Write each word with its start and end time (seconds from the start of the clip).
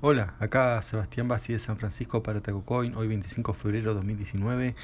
Hola, 0.00 0.36
acá 0.38 0.80
Sebastián 0.80 1.26
Bassi 1.26 1.52
de 1.52 1.58
San 1.58 1.76
Francisco 1.76 2.22
para 2.22 2.40
TacoCoin, 2.40 2.94
hoy 2.94 3.08
25 3.08 3.52
de 3.52 3.58
febrero 3.58 3.90
de 3.90 3.94
2019. 3.96 4.76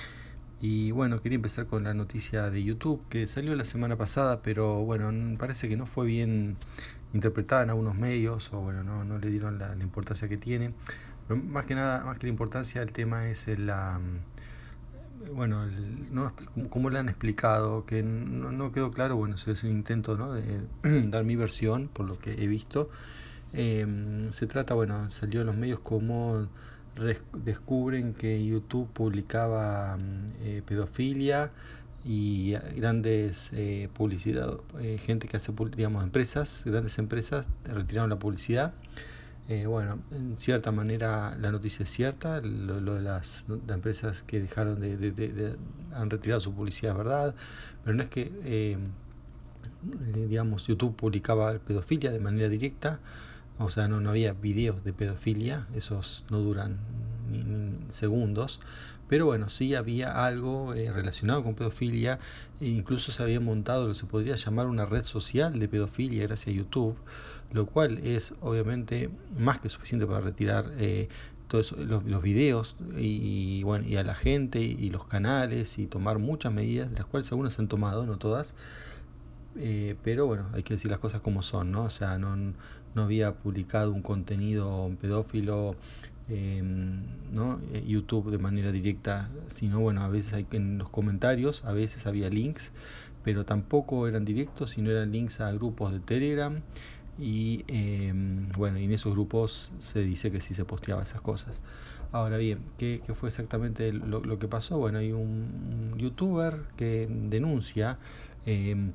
Y 0.61 0.91
bueno, 0.91 1.21
quería 1.21 1.37
empezar 1.37 1.69
con 1.69 1.85
la 1.85 1.95
noticia 1.95 2.51
de 2.51 2.65
YouTube 2.65 3.01
que 3.09 3.29
salió 3.29 3.55
la 3.55 3.65
semana 3.65 3.95
pasada, 3.95 4.43
pero 4.43 4.83
bueno, 4.85 5.13
parece 5.39 5.69
que 5.69 5.77
no 5.77 5.87
fue 5.87 6.07
bien 6.07 6.57
interpretada 7.13 7.63
en 7.63 7.71
algunos 7.71 7.95
medios 7.95 8.53
o 8.53 8.61
bueno, 8.61 8.83
no, 8.83 9.05
no 9.05 9.19
le 9.19 9.31
dieron 9.31 9.57
la, 9.57 9.77
importancia 9.81 10.29
que 10.29 10.37
tiene. 10.37 10.75
Pero 11.29 11.41
más 11.41 11.65
que 11.67 11.77
nada, 11.77 12.05
más 12.05 12.19
que 12.19 12.27
la 12.27 12.31
importancia, 12.31 12.83
el 12.83 12.91
tema 12.93 13.29
es 13.29 13.47
la... 13.57 14.01
Bueno, 15.33 15.63
el, 15.63 16.13
no, 16.13 16.33
como 16.71 16.91
le 16.91 16.99
han 16.99 17.09
explicado, 17.09 17.87
que 17.87 18.03
no, 18.03 18.51
no 18.51 18.73
quedó 18.73 18.91
claro, 18.91 19.15
bueno, 19.15 19.37
es 19.37 19.63
un 19.63 19.71
intento 19.71 20.17
¿no? 20.17 20.33
de 20.35 20.63
dar 21.09 21.23
mi 21.23 21.37
versión, 21.37 21.87
por 21.87 22.05
lo 22.05 22.19
que 22.19 22.33
he 22.33 22.49
visto. 22.49 22.91
Em, 23.57 24.33
se 24.33 24.49
trata, 24.49 24.75
bueno, 24.75 25.09
salió 25.11 25.43
en 25.43 25.47
los 25.47 25.57
medios 25.57 25.79
como 25.79 26.49
descubren 27.45 28.15
que 28.15 28.45
YouTube 28.45 28.89
publicaba 28.93 29.97
mm, 29.97 30.27
eh, 30.41 30.63
pedofilia 30.67 31.51
y 32.05 32.55
grandes 32.77 33.53
eh, 33.55 33.89
publicidad, 33.95 34.59
eh, 34.81 34.99
gente 34.99 35.29
que 35.29 35.37
hace, 35.37 35.53
digamos, 35.77 36.03
empresas, 36.03 36.63
grandes 36.67 36.99
empresas 36.99 37.47
retiraron 37.65 38.11
la 38.11 38.19
publicidad. 38.19 38.75
bueno, 39.67 40.01
en 40.11 40.37
cierta 40.37 40.73
manera 40.73 41.37
la 41.41 41.51
noticia 41.53 41.85
es 41.85 41.91
cierta, 41.91 42.41
lo, 42.41 42.95
de 42.95 43.03
las, 43.03 43.45
empresas 43.69 44.23
que 44.23 44.41
dejaron 44.41 44.81
de, 44.81 45.57
han 45.93 46.11
retirado 46.11 46.41
su 46.41 46.53
publicidad 46.53 46.93
es 46.93 46.99
verdad, 46.99 47.35
pero 47.85 47.97
no 47.97 48.03
es 48.03 48.09
que, 48.09 48.79
digamos, 50.29 50.67
YouTube 50.67 50.97
publicaba 50.97 51.59
pedofilia 51.59 52.11
de 52.11 52.21
manera 52.21 52.49
directa, 52.49 53.01
o 53.59 53.71
sea, 53.71 53.89
no, 53.89 54.01
no 54.01 54.11
había 54.11 54.33
videos 54.33 54.85
de 54.85 54.93
pedofilia, 54.93 55.67
esos 55.75 56.25
no 56.31 56.39
duran 56.41 56.79
ni, 57.31 57.45
segundos, 57.91 58.61
pero 59.09 59.27
bueno, 59.27 59.49
sí 59.49 59.75
había 59.75 60.25
algo 60.25 60.75
eh, 60.75 60.91
relacionado 60.91 61.45
con 61.45 61.55
pedofilia, 61.55 62.19
e 62.61 62.67
incluso 62.67 63.13
se 63.13 63.23
había 63.23 63.41
montado 63.41 63.87
lo 63.87 63.93
que 63.93 63.99
se 63.99 64.07
podría 64.07 64.37
llamar 64.37 64.67
una 64.67 64.87
red 64.87 65.03
social 65.03 65.59
de 65.59 65.69
pedofilia 65.69 66.27
gracias 66.27 66.55
a 66.55 66.57
YouTube, 66.57 66.97
lo 67.53 67.67
cual 67.67 67.99
es 67.99 68.35
obviamente 68.41 69.11
más 69.39 69.59
que 69.61 69.69
suficiente 69.69 70.07
para 70.07 70.21
retirar 70.21 70.73
eh, 70.79 71.09
todos 71.49 71.73
los, 71.73 72.23
videos 72.23 72.77
y, 72.97 73.63
bueno, 73.63 73.87
y 73.87 73.97
a 73.97 74.03
la 74.03 74.15
gente 74.15 74.61
y 74.61 74.91
los 74.91 75.07
canales 75.07 75.79
y 75.79 75.87
tomar 75.87 76.19
muchas 76.19 76.53
medidas, 76.53 76.91
de 76.91 76.97
las 76.97 77.07
cuales 77.07 77.31
algunas 77.31 77.55
se 77.55 77.63
han 77.63 77.69
tomado, 77.69 78.07
no 78.07 78.17
todas, 78.17 78.55
eh, 79.57 79.97
pero 80.03 80.27
bueno, 80.27 80.47
hay 80.53 80.63
que 80.63 80.75
decir 80.75 80.91
las 80.91 81.01
cosas 81.01 81.21
como 81.21 81.43
son, 81.43 81.71
¿no? 81.73 81.85
O 81.85 81.91
sea, 81.91 82.19
no, 82.19 82.37
no 82.37 83.03
había 83.03 83.33
publicado 83.35 83.93
un 83.93 84.03
contenido 84.03 84.91
pedófilo 85.01 85.77
em, 86.29 87.03
¿no? 87.33 87.61
Eh, 87.73 87.85
YouTube 87.87 88.31
de 88.31 88.39
manera 88.39 88.73
directa, 88.73 89.31
sino 89.49 89.81
bueno, 89.81 90.03
a 90.03 90.09
veces 90.09 90.35
hay 90.35 90.47
en 90.53 90.79
los 90.79 90.89
comentarios, 90.89 91.65
a 91.65 91.73
veces 91.73 92.07
había 92.07 92.31
links, 92.31 92.73
pero 93.23 93.45
tampoco 93.45 94.09
eran 94.09 94.25
directos, 94.25 94.71
sino 94.71 94.91
eran 94.91 95.13
links 95.13 95.41
a 95.41 95.53
grupos 95.53 95.93
de 95.93 96.01
Telegram 96.01 96.61
y 97.19 97.65
em, 97.69 98.49
bueno, 98.57 98.79
en 98.79 98.93
esos 98.93 99.13
grupos 99.13 99.73
se 99.79 100.01
dice 100.01 100.31
que 100.31 100.41
sí 100.41 100.55
se 100.55 100.65
posteaba 100.65 101.03
esas 101.03 101.21
cosas. 101.21 101.61
Ahora 102.13 102.37
bien, 102.37 102.61
¿qué, 102.79 103.03
qué 103.05 103.15
fue 103.15 103.29
exactamente 103.29 103.93
lo, 103.93 104.21
lo, 104.21 104.39
que 104.39 104.49
pasó? 104.49 104.79
Bueno, 104.79 104.99
hay 104.99 105.13
un 105.13 105.95
youtuber 105.99 106.63
que 106.77 107.09
denuncia 107.11 107.99
eh, 108.47 108.93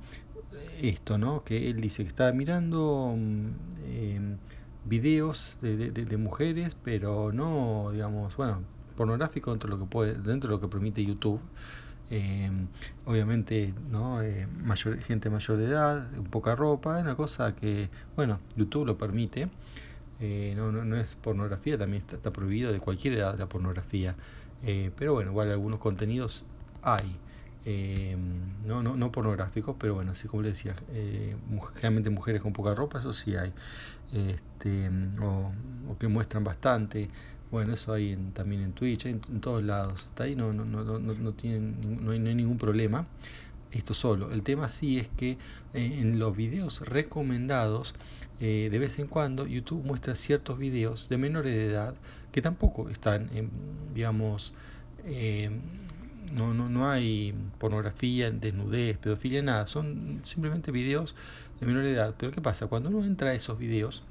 esto, 0.82 1.18
¿no? 1.18 1.44
Que 1.44 1.70
él 1.70 1.82
dice 1.82 2.04
que 2.04 2.10
estaba 2.10 2.32
mirando 2.32 3.16
eh, 3.86 4.38
videos 4.86 5.58
de, 5.62 5.92
de, 5.92 6.18
mujeres, 6.18 6.76
pero 6.84 7.32
no, 7.32 7.90
digamos, 7.92 8.36
bueno, 8.38 8.64
pornográfico 8.96 9.52
dentro 9.52 9.70
de 9.70 9.78
lo 9.78 9.84
que 9.86 9.90
puede, 9.90 10.14
dentro 10.14 10.50
de 10.50 10.56
lo 10.56 10.62
que 10.62 10.68
permite 10.68 11.04
YouTube. 11.04 11.42
Eh, 12.12 12.50
obviamente, 13.06 13.74
¿no? 13.90 14.22
Eh, 14.22 14.48
mayor, 14.48 15.00
gente 15.02 15.30
mayor 15.30 15.58
de 15.58 15.66
edad, 15.66 16.10
poca 16.32 16.56
ropa, 16.56 16.98
una 17.00 17.16
cosa 17.16 17.56
que, 17.56 17.90
bueno, 18.16 18.40
YouTube 18.56 18.86
lo 18.86 18.98
permite. 18.98 19.50
no, 20.20 20.72
no, 20.72 20.84
no, 20.86 20.98
es 20.98 21.16
pornografía, 21.16 21.78
también 21.78 22.02
está, 22.02 22.16
está, 22.18 22.32
prohibido 22.32 22.72
de 22.72 22.80
cualquier 22.80 23.14
edad 23.16 23.38
la 23.38 23.48
pornografía. 23.48 24.16
pero 24.98 25.14
bueno, 25.14 25.32
igual 25.32 25.52
algunos 25.52 25.80
contenidos 25.80 26.46
hay. 26.82 27.20
Eh, 27.66 28.18
no, 28.66 28.82
no, 28.82 28.96
no 28.96 29.12
pornográficos, 29.12 29.76
pero 29.78 29.96
bueno, 29.96 30.12
así 30.12 30.28
como 30.28 30.44
le 30.44 30.50
decía, 30.50 30.76
eh, 30.90 31.36
generalmente 31.74 32.10
mujeres 32.10 32.42
con 32.42 32.54
poca 32.54 32.74
ropa, 32.74 33.00
eso 33.00 33.12
sí 33.14 33.36
hay, 33.36 33.54
este, 34.14 34.90
o, 35.22 35.52
que 36.00 36.08
muestran 36.08 36.44
bastante, 36.44 37.10
bueno, 37.52 37.74
eso 37.74 37.94
hay 37.94 38.16
también 38.34 38.62
en 38.62 38.74
Twitch, 38.74 39.06
en, 39.06 39.20
todos 39.42 39.64
lados, 39.64 40.08
está 40.08 40.26
ahí, 40.26 40.36
no, 40.36 40.54
no, 40.54 40.66
no, 40.66 41.00
no, 41.00 41.34
tienen, 41.34 41.76
hay, 42.10 42.20
no 42.20 42.30
hay 42.30 42.36
ningún 42.36 42.58
problema, 42.58 43.08
esto 43.72 43.94
solo, 43.94 44.32
el 44.32 44.44
tema 44.44 44.68
sí 44.68 45.00
es 45.00 45.08
que 45.10 45.32
eh, 45.32 45.38
en 45.74 46.20
los 46.20 46.36
videos 46.36 46.82
recomendados, 46.82 47.96
de 48.40 48.70
vez 48.80 49.00
en 49.00 49.08
cuando 49.08 49.46
YouTube 49.46 49.84
muestra 49.84 50.16
ciertos 50.16 50.58
videos 50.58 51.10
de 51.10 51.18
menores 51.18 51.54
de 51.54 51.66
edad 51.66 51.96
que 52.32 52.42
tampoco 52.42 52.88
están, 52.90 53.30
digamos, 53.94 54.54
no, 56.34 56.54
no, 56.54 56.70
no 56.70 56.90
hay 56.90 57.34
pornografía, 57.58 58.32
desnudez, 58.32 58.98
pedofilia, 58.98 59.42
nada. 59.42 59.68
Son 59.68 60.22
simplemente 60.24 60.72
videos 60.72 61.16
de 61.60 61.66
menor 61.66 61.86
edad. 61.86 62.16
Pero 62.18 62.32
¿qué 62.32 62.42
pasa? 62.42 62.68
Cuando 62.68 62.90
uno 62.90 63.04
entra 63.06 63.32
a 63.32 63.34
esos 63.34 63.58
videos, 63.58 64.04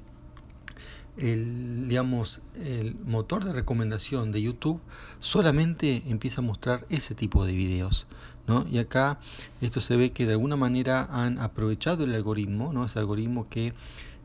el, 1.19 1.87
digamos, 1.87 2.41
el 2.55 2.95
motor 3.05 3.43
de 3.43 3.53
recomendación 3.53 4.31
de 4.31 4.41
YouTube 4.41 4.79
solamente 5.19 6.03
empieza 6.07 6.41
a 6.41 6.43
mostrar 6.43 6.85
ese 6.89 7.15
tipo 7.15 7.45
de 7.45 7.53
videos. 7.53 8.07
¿no? 8.47 8.65
Y 8.71 8.79
acá 8.79 9.19
esto 9.61 9.79
se 9.79 9.95
ve 9.95 10.11
que 10.11 10.25
de 10.25 10.31
alguna 10.31 10.55
manera 10.55 11.07
han 11.11 11.37
aprovechado 11.37 12.03
el 12.03 12.15
algoritmo, 12.15 12.73
¿no? 12.73 12.85
ese 12.85 12.99
algoritmo 12.99 13.47
que 13.49 13.73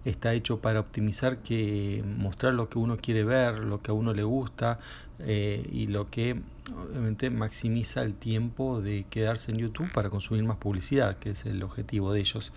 está 0.05 0.35
hecho 0.35 0.61
para 0.61 0.81
optimizar 0.81 1.39
que 1.39 2.03
mostrar 2.19 2.55
lo 2.55 2.69
que 2.69 2.79
uno 2.79 2.97
quiere 2.97 3.25
ver, 3.25 3.59
lo 3.59 3.81
que 3.81 3.91
a 3.91 3.95
uno 3.95 4.13
le 4.13 4.23
gusta 4.23 4.79
eh, 5.19 5.67
y 5.73 5.87
lo 5.87 6.11
que 6.11 6.41
obviamente 6.77 7.31
maximiza 7.31 8.03
el 8.03 8.15
tiempo 8.15 8.81
de 8.81 9.05
quedarse 9.11 9.53
en 9.53 9.59
YouTube 9.59 9.91
para 9.93 10.11
consumir 10.11 10.45
más 10.45 10.59
publicidad, 10.59 11.15
que 11.19 11.31
es 11.31 11.47
el 11.47 11.63
objetivo 11.63 12.13
de 12.13 12.21
ellos. 12.21 12.53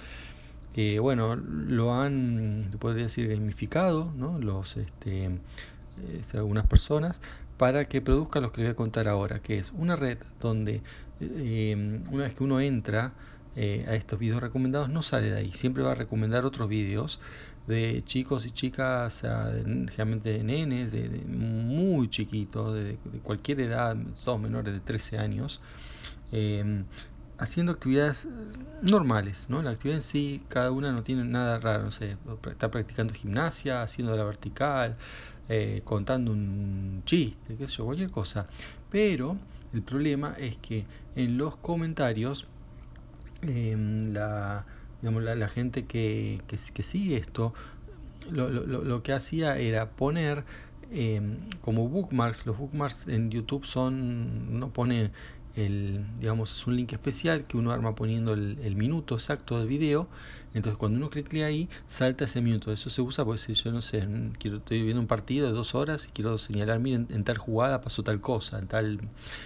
Eh, 0.79 0.99
bueno, 0.99 1.35
lo 1.35 1.95
han, 1.95 2.69
podría 2.79 3.05
decir, 3.05 3.27
gamificado, 3.27 4.13
¿no? 4.15 4.37
Los, 4.37 4.77
este, 4.77 5.31
este, 6.19 6.37
algunas 6.37 6.67
personas 6.67 7.19
para 7.57 7.85
que 7.85 7.99
produzca 7.99 8.39
lo 8.41 8.51
que 8.51 8.61
les 8.61 8.67
voy 8.69 8.73
a 8.73 8.75
contar 8.75 9.07
ahora, 9.07 9.39
que 9.39 9.57
es 9.57 9.71
una 9.75 9.95
red 9.95 10.19
donde 10.39 10.83
eh, 11.19 12.01
una 12.11 12.25
vez 12.25 12.35
que 12.35 12.43
uno 12.43 12.61
entra 12.61 13.13
eh, 13.55 13.85
a 13.87 13.95
estos 13.95 14.19
videos 14.19 14.39
recomendados 14.39 14.89
no 14.89 15.01
sale 15.01 15.31
de 15.31 15.37
ahí, 15.37 15.51
siempre 15.51 15.81
va 15.81 15.93
a 15.93 15.95
recomendar 15.95 16.45
otros 16.45 16.69
videos 16.69 17.19
de 17.65 18.03
chicos 18.05 18.45
y 18.45 18.51
chicas, 18.51 19.21
generalmente 19.21 20.29
de 20.29 20.43
nenes, 20.43 20.91
de, 20.91 21.09
muy 21.25 22.07
chiquitos, 22.07 22.75
de, 22.75 22.99
cualquier 23.23 23.61
edad, 23.61 23.97
todos 24.23 24.39
menores 24.39 24.73
de 24.73 24.79
13 24.79 25.17
años, 25.17 25.59
em, 26.31 26.85
haciendo 27.37 27.71
actividades 27.71 28.27
normales, 28.81 29.47
¿no? 29.49 29.61
La 29.61 29.71
actividad 29.71 29.97
en 29.97 30.01
sí, 30.01 30.43
cada 30.47 30.71
una 30.71 30.91
no 30.91 31.03
tiene 31.03 31.23
nada 31.23 31.59
raro, 31.59 31.83
no 31.83 31.91
sé, 31.91 32.17
está 32.49 32.71
practicando 32.71 33.13
gimnasia, 33.13 33.81
haciendo 33.81 34.15
la 34.15 34.23
vertical, 34.23 34.97
eh, 35.49 35.81
contando 35.83 36.31
un 36.31 37.03
chiste, 37.05 37.55
qué 37.57 37.67
sé 37.67 37.75
yo, 37.75 37.85
cualquier 37.85 38.11
cosa. 38.11 38.47
Pero 38.89 39.37
el 39.73 39.81
problema 39.81 40.35
es 40.37 40.57
que 40.57 40.85
en 41.15 41.37
los 41.37 41.57
comentarios 41.57 42.47
Em, 43.41 44.13
la, 44.13 44.65
digamos, 45.01 45.23
la, 45.23 45.47
gente 45.47 45.85
que, 45.85 46.41
que, 46.47 46.83
sigue 46.83 47.17
esto, 47.17 47.53
lo, 48.31 48.49
lo, 48.49 48.65
lo, 48.65 49.03
que 49.03 49.13
hacía 49.13 49.57
era 49.57 49.91
poner 49.91 50.43
em, 50.91 51.37
como 51.61 51.87
bookmarks, 51.87 52.47
los 52.47 52.57
bookmarks 52.57 53.07
en 53.07 53.29
YouTube 53.29 53.65
son, 53.65 54.49
uno 54.51 54.69
pone 54.73 55.11
el, 55.57 56.05
digamos, 56.19 56.53
es 56.53 56.67
un 56.67 56.77
link 56.77 56.93
especial 56.93 57.45
que 57.45 57.57
uno 57.57 57.71
arma 57.71 57.95
poniendo 57.95 58.33
el, 58.33 58.75
minuto 58.75 59.15
exacto 59.15 59.59
del 59.59 59.67
video. 59.67 60.07
Entonces, 60.53 60.77
cuando 60.77 60.97
uno 60.97 61.09
clica 61.09 61.45
ahí, 61.45 61.67
salta 61.87 62.25
ese 62.25 62.41
minuto. 62.41 62.71
Eso 62.71 62.89
se 62.89 63.01
usa 63.01 63.25
porque 63.25 63.41
si 63.41 63.53
yo 63.53 63.71
no 63.71 63.81
sé, 63.81 64.07
quiero, 64.39 64.57
estoy 64.57 64.83
viendo 64.83 65.01
un 65.01 65.07
partido 65.07 65.47
de 65.47 65.53
dos 65.53 65.75
horas 65.75 66.07
y 66.07 66.11
quiero 66.11 66.37
señalar, 66.37 66.79
miren, 66.79 67.07
en 67.09 67.23
tal 67.23 67.37
jugada 67.37 67.81
pasó 67.81 68.03
tal 68.03 68.21
cosa, 68.21 68.59
en 68.59 68.67
tal. 68.67 68.99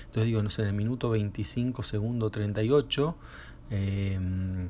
Entonces, 0.06 0.26
digo, 0.26 0.44
no 0.44 0.50
sé, 0.50 0.62
en 0.62 0.68
el 0.70 0.76
minuto 0.76 1.10
25, 1.10 1.84
segundo 1.84 2.30
38 2.30 3.16
Em, 3.72 4.70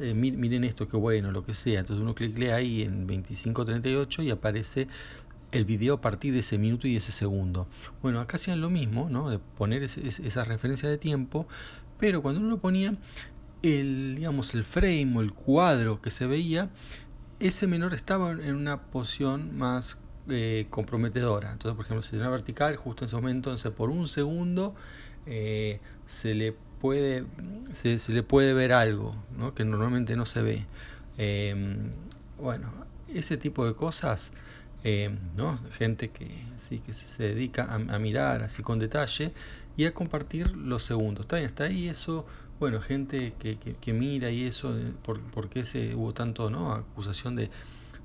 eh, 0.00 0.14
miren 0.14 0.64
esto, 0.64 0.86
qué 0.86 0.96
bueno, 0.96 1.32
lo 1.32 1.44
que 1.44 1.54
sea. 1.54 1.80
Entonces 1.80 2.02
uno 2.02 2.14
clic 2.14 2.38
ahí 2.50 2.82
en 2.82 3.06
2538 3.06 4.22
y 4.22 4.30
aparece 4.30 4.88
el 5.52 5.64
video 5.64 5.94
a 5.94 6.00
partir 6.00 6.32
de 6.32 6.40
ese 6.40 6.58
minuto 6.58 6.86
y 6.86 6.96
ese 6.96 7.12
segundo. 7.12 7.66
Bueno, 8.02 8.20
acá 8.20 8.36
hacían 8.36 8.60
lo 8.60 8.70
mismo, 8.70 9.08
¿no? 9.10 9.30
De 9.30 9.38
poner 9.38 9.82
esa 9.82 10.44
referencia 10.44 10.88
de 10.88 10.98
tiempo, 10.98 11.46
pero 11.98 12.22
cuando 12.22 12.40
uno 12.40 12.58
ponía 12.58 12.94
el, 13.62 14.14
digamos, 14.16 14.54
el 14.54 14.64
frame 14.64 15.12
o 15.16 15.20
el 15.20 15.32
cuadro 15.32 16.00
que 16.00 16.10
se 16.10 16.26
veía, 16.26 16.70
ese 17.40 17.66
menor 17.66 17.94
estaba 17.94 18.32
en 18.32 18.54
una 18.54 18.82
posición 18.82 19.56
más 19.56 19.98
eh, 20.28 20.66
comprometedora. 20.70 21.52
Entonces, 21.52 21.76
por 21.76 21.84
ejemplo, 21.84 22.02
si 22.02 22.16
una 22.16 22.28
vertical, 22.28 22.76
justo 22.76 23.04
en 23.04 23.06
ese 23.06 23.16
momento, 23.16 23.50
entonces 23.50 23.72
por 23.72 23.90
un 23.90 24.08
segundo 24.08 24.74
eh, 25.26 25.80
se 26.06 26.34
le 26.34 26.54
puede 26.80 27.24
se, 27.72 27.98
le 28.12 28.22
puede 28.22 28.54
ver 28.54 28.72
algo 28.72 29.14
¿no? 29.36 29.54
que 29.54 29.64
normalmente 29.64 30.16
no 30.16 30.26
se 30.26 30.42
ve. 30.42 30.66
Em, 31.18 31.90
bueno, 32.38 32.72
ese 33.12 33.36
tipo 33.36 33.66
de 33.66 33.74
cosas, 33.74 34.32
em, 34.84 35.18
¿no? 35.36 35.58
gente 35.78 36.10
que 36.10 36.30
sí 36.56 36.78
que 36.80 36.92
se 36.92 37.22
dedica 37.22 37.64
a, 37.64 37.98
mirar 37.98 38.42
así 38.42 38.62
con 38.62 38.78
detalle 38.78 39.32
y 39.76 39.84
a 39.84 39.94
compartir 39.94 40.56
los 40.56 40.82
segundos. 40.82 41.22
Está, 41.24 41.40
está 41.40 41.64
ahí 41.64 41.88
eso, 41.88 42.26
bueno, 42.58 42.80
gente 42.80 43.34
que, 43.38 43.58
que, 43.58 43.92
mira 43.92 44.30
y 44.30 44.44
eso, 44.44 44.76
eh, 44.76 44.92
por, 45.02 45.20
porque 45.30 45.64
se, 45.64 45.94
hubo 45.94 46.12
tanto 46.12 46.50
¿no? 46.50 46.72
acusación 46.72 47.36
de, 47.36 47.50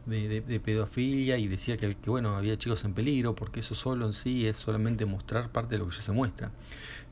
de, 0.06 0.60
pedofilia 0.60 1.38
y 1.38 1.48
decía 1.48 1.78
que, 1.78 1.96
que, 1.96 2.10
bueno 2.10 2.36
había 2.36 2.58
chicos 2.58 2.84
en 2.86 2.94
peligro 2.94 3.36
porque 3.36 3.62
eso 3.62 3.74
solo 3.74 4.06
en 4.06 4.14
sí 4.14 4.48
es 4.48 4.58
solamente 4.58 5.06
mostrar 5.06 5.52
parte 5.52 5.76
de 5.76 5.80
lo 5.80 5.90
que 5.90 5.96
ya 5.96 6.02
se 6.02 6.12
muestra 6.12 6.52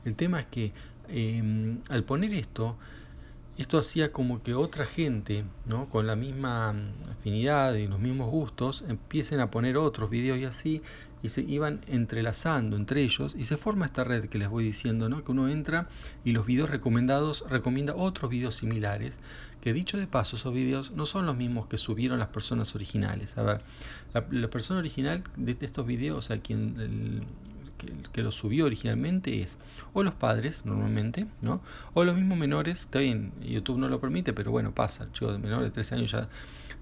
el 0.04 0.14
tema 0.14 0.40
es 0.40 0.46
que 0.46 0.72
em, 1.08 1.80
al 1.88 2.04
poner 2.04 2.32
esto 2.34 2.76
esto 3.56 3.78
hacía 3.78 4.10
como 4.12 4.42
que 4.42 4.54
otra 4.54 4.84
gente, 4.84 5.44
¿no? 5.66 5.88
con 5.88 6.06
la 6.06 6.16
misma 6.16 6.74
afinidad 7.10 7.74
y 7.74 7.86
los 7.86 8.00
mismos 8.00 8.30
gustos, 8.30 8.84
empiecen 8.88 9.40
a 9.40 9.50
poner 9.50 9.76
otros 9.76 10.10
videos 10.10 10.38
y 10.38 10.44
así, 10.44 10.82
y 11.22 11.30
se 11.30 11.40
iban 11.40 11.80
entrelazando 11.86 12.76
entre 12.76 13.02
ellos, 13.02 13.34
y 13.38 13.44
se 13.44 13.56
forma 13.56 13.86
esta 13.86 14.04
red 14.04 14.28
que 14.28 14.38
les 14.38 14.48
voy 14.48 14.64
diciendo, 14.64 15.08
¿no? 15.08 15.24
que 15.24 15.32
uno 15.32 15.48
entra 15.48 15.88
y 16.24 16.32
los 16.32 16.44
videos 16.44 16.68
recomendados 16.68 17.44
recomienda 17.48 17.94
otros 17.94 18.30
videos 18.30 18.56
similares, 18.56 19.18
que 19.62 19.72
dicho 19.72 19.96
de 19.96 20.06
paso, 20.06 20.36
esos 20.36 20.52
videos 20.52 20.90
no 20.90 21.06
son 21.06 21.24
los 21.24 21.36
mismos 21.36 21.68
que 21.68 21.78
subieron 21.78 22.18
las 22.18 22.28
personas 22.28 22.74
originales. 22.74 23.38
A 23.38 23.42
ver, 23.42 23.62
la, 24.12 24.50
persona 24.50 24.80
original 24.80 25.22
de 25.36 25.56
estos 25.60 25.86
videos, 25.86 26.30
a 26.30 26.38
quien 26.38 27.24
que, 28.12 28.22
lo 28.22 28.30
subió 28.30 28.66
originalmente 28.66 29.42
es 29.42 29.58
o 29.92 30.02
los 30.02 30.14
padres 30.14 30.64
normalmente, 30.64 31.26
¿no? 31.40 31.60
O 31.94 32.04
los 32.04 32.16
mismos 32.16 32.38
menores, 32.38 32.80
está 32.80 32.98
bien, 32.98 33.32
YouTube 33.42 33.78
no 33.78 33.88
lo 33.88 34.00
permite, 34.00 34.32
pero 34.32 34.50
bueno, 34.50 34.74
pasa, 34.74 35.08
chicos 35.12 35.32
de 35.32 35.38
menores 35.38 35.68
de 35.68 35.70
13 35.70 35.94
años 35.96 36.10
ya, 36.10 36.28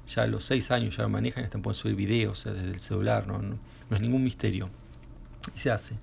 ya 0.06 0.22
a 0.22 0.26
los 0.26 0.44
6 0.44 0.70
años 0.70 0.96
ya 0.96 1.02
lo 1.02 1.08
manejan, 1.08 1.44
están 1.44 1.62
pueden 1.62 1.74
subir 1.74 1.96
videos 1.96 2.44
desde 2.44 2.70
el 2.70 2.80
celular, 2.80 3.26
¿no? 3.26 3.40
¿no? 3.40 3.58
es 3.90 4.00
ningún 4.00 4.24
misterio. 4.24 4.70
Y 5.54 5.58
se 5.58 5.70
hace. 5.70 5.96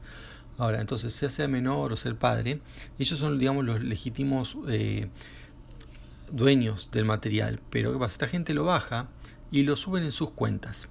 Ahora, 0.59 0.81
entonces, 0.81 1.13
sea 1.13 1.29
sea 1.29 1.47
menor 1.47 1.93
o 1.93 1.95
el 2.03 2.15
padre, 2.15 2.59
ellos 2.99 3.17
son, 3.17 3.39
digamos, 3.39 3.63
los 3.63 3.81
legítimos 3.81 4.57
eh, 4.67 5.07
dueños 6.33 6.89
del 6.91 7.05
material. 7.05 7.61
Pero 7.69 7.93
¿qué 7.93 7.99
pasa? 7.99 8.13
Esta 8.15 8.27
gente 8.27 8.53
lo 8.53 8.65
baja 8.65 9.07
y 9.51 9.63
lo 9.63 9.77
suben 9.77 10.03
en 10.03 10.11
sus 10.11 10.31
cuentas. 10.31 10.89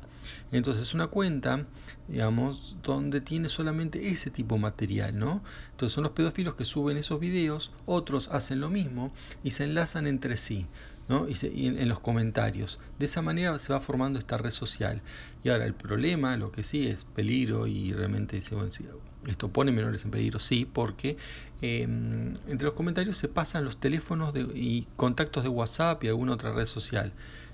Entonces, 0.53 0.95
una 0.95 1.09
cuenta 1.09 1.67
digamos, 2.09 2.77
donde 2.83 3.21
tiene 3.21 3.49
solamente 3.49 4.09
ese 4.09 4.31
tipo 4.31 4.55
de 4.55 4.63
material, 4.63 5.19
¿no? 5.19 5.43
Entonces 5.73 5.95
son 5.95 6.05
los 6.05 6.13
pedófilos 6.13 6.55
que 6.55 6.65
suben 6.65 6.97
esos 6.97 7.21
videos, 7.21 7.71
otros 7.85 8.29
hacen 8.29 8.61
lo 8.61 8.71
mismo 8.71 9.13
y 9.45 9.51
se 9.51 9.65
enlazan 9.65 10.07
entre 10.07 10.39
sí, 10.39 10.67
¿no? 11.07 11.27
Y, 11.29 11.67
en, 11.67 11.89
los 11.89 12.01
comentarios. 12.01 12.81
De 12.99 13.05
esa 13.05 13.21
manera 13.21 13.59
se 13.59 13.73
va 13.73 13.81
formando 13.81 14.19
esta 14.19 14.39
red 14.39 14.51
social. 14.51 15.03
Y 15.45 15.51
ahora 15.51 15.67
el 15.67 15.75
problema, 15.75 16.37
lo 16.39 16.51
que 16.51 16.65
sí 16.65 16.89
es 16.89 17.05
peligro 17.05 17.67
y 17.67 17.93
realmente 17.93 18.39
esto 18.39 19.49
pone 19.51 19.71
menores 19.71 20.05
en 20.07 20.11
peligro, 20.11 20.39
sí, 20.39 20.65
porque 20.65 21.19
em, 21.61 22.33
entre 22.47 22.65
los 22.65 22.75
comentarios 22.75 23.19
se 23.19 23.29
pasan 23.29 23.65
los 23.67 23.79
teléfonos 23.79 24.35
y 24.55 24.87
contactos 24.97 25.43
de 25.43 25.51
WhatsApp 25.51 26.03
y 26.05 26.09
alguna 26.09 26.33
otra 26.33 26.55
red 26.55 26.67
social. 26.67 27.13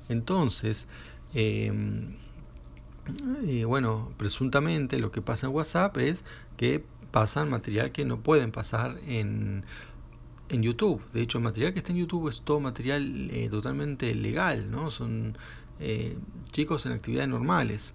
Entonces, 0.09 0.87
em, 1.35 2.17
y 3.45 3.65
bueno, 3.65 4.13
presuntamente 4.17 4.99
lo 4.99 5.11
que 5.11 5.23
pasa 5.23 5.47
en 5.47 5.53
WhatsApp 5.53 5.97
es 5.99 6.25
que 6.57 6.85
pasan 7.11 7.51
material 7.51 7.93
que 7.93 8.05
no 8.05 8.21
pueden 8.21 8.51
pasar 8.51 8.99
en, 9.07 9.65
en 10.49 10.63
YouTube. 10.63 11.03
De 11.13 11.23
hecho, 11.23 11.39
el 11.39 11.45
material 11.45 11.73
que 11.73 11.81
está 11.81 11.93
en 11.93 11.99
YouTube 11.99 12.29
es 12.29 12.41
todo 12.43 12.61
material 12.61 13.31
eh, 13.31 13.49
totalmente 13.51 14.15
legal, 14.15 14.71
¿no? 14.71 14.91
Son 14.91 15.37
eh, 15.81 16.17
chicos 16.51 16.87
en 16.87 16.93
actividades 16.93 17.29
normales. 17.29 17.95